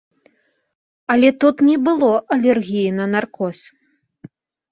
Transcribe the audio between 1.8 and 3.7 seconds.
было алергіі на наркоз.